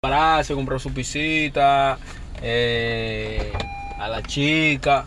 Pararse, 0.00 0.52
comprar 0.54 0.78
su 0.78 0.92
pisita, 0.92 1.98
eh, 2.42 3.50
a 3.98 4.08
la 4.08 4.22
chica. 4.22 5.06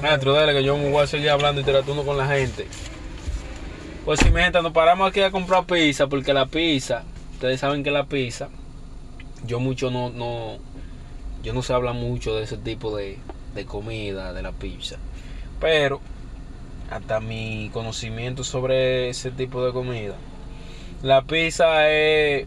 Maestro, 0.00 0.32
dale 0.32 0.54
que 0.54 0.64
yo 0.64 0.78
me 0.78 0.90
voy 0.90 1.02
a 1.02 1.06
seguir 1.06 1.28
hablando 1.28 1.60
y 1.60 1.62
interactuando 1.62 2.06
con 2.06 2.16
la 2.16 2.26
gente. 2.26 2.66
Pues 4.06 4.18
si 4.20 4.30
mi 4.30 4.40
gente, 4.40 4.62
nos 4.62 4.72
paramos 4.72 5.10
aquí 5.10 5.20
a 5.20 5.30
comprar 5.30 5.66
pizza, 5.66 6.06
porque 6.06 6.32
la 6.32 6.46
pizza, 6.46 7.02
ustedes 7.34 7.60
saben 7.60 7.84
que 7.84 7.90
la 7.90 8.06
pizza, 8.06 8.48
yo 9.44 9.60
mucho 9.60 9.90
no, 9.90 10.08
no, 10.08 10.56
yo 11.42 11.52
no 11.52 11.60
se 11.60 11.74
habla 11.74 11.92
mucho 11.92 12.34
de 12.34 12.44
ese 12.44 12.56
tipo 12.56 12.96
de, 12.96 13.18
de 13.54 13.66
comida, 13.66 14.32
de 14.32 14.40
la 14.40 14.52
pizza. 14.52 14.96
Pero, 15.60 16.00
hasta 16.90 17.20
mi 17.20 17.68
conocimiento 17.74 18.42
sobre 18.42 19.10
ese 19.10 19.30
tipo 19.32 19.62
de 19.66 19.72
comida, 19.74 20.14
la 21.02 21.20
pizza 21.20 21.90
es 21.90 22.46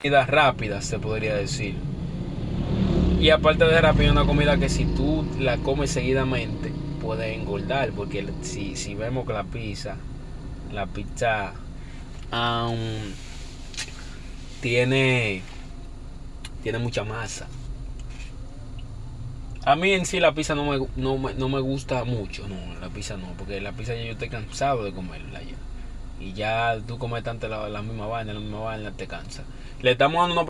Comida 0.00 0.24
rápida, 0.24 0.80
se 0.80 0.98
podría 0.98 1.34
decir. 1.34 1.74
Y 3.20 3.28
aparte 3.28 3.66
de 3.66 3.80
rápida, 3.82 4.10
una 4.10 4.24
comida 4.24 4.56
que 4.56 4.70
si 4.70 4.86
tú 4.86 5.26
la 5.38 5.58
comes 5.58 5.90
seguidamente, 5.90 6.72
puede 7.02 7.34
engordar. 7.34 7.92
Porque 7.92 8.26
si, 8.40 8.76
si 8.76 8.94
vemos 8.94 9.26
que 9.26 9.34
la 9.34 9.44
pizza, 9.44 9.96
la 10.72 10.86
pizza 10.86 11.52
um, 12.32 12.78
tiene, 14.62 15.42
tiene 16.62 16.78
mucha 16.78 17.04
masa. 17.04 17.46
A 19.66 19.76
mí 19.76 19.92
en 19.92 20.06
sí 20.06 20.18
la 20.18 20.32
pizza 20.32 20.54
no 20.54 20.64
me, 20.64 20.78
no, 20.96 21.18
no 21.18 21.48
me 21.50 21.60
gusta 21.60 22.04
mucho, 22.04 22.48
no, 22.48 22.56
la 22.80 22.88
pizza 22.88 23.18
no, 23.18 23.26
porque 23.36 23.60
la 23.60 23.72
pizza 23.72 23.94
ya 23.94 24.04
yo 24.04 24.12
estoy 24.12 24.30
cansado 24.30 24.82
de 24.82 24.92
comerla 24.92 25.42
ya. 25.42 25.56
Y 26.20 26.34
ya 26.34 26.78
tú 26.86 26.98
comes 26.98 27.24
tanto 27.24 27.48
la, 27.48 27.68
la 27.68 27.82
misma 27.82 28.06
vaina, 28.06 28.34
la 28.34 28.40
misma 28.40 28.60
vaina, 28.60 28.92
te 28.92 29.06
cansa. 29.06 29.42
Le 29.80 29.92
estamos 29.92 30.20
dando 30.20 30.42
una 30.42 30.49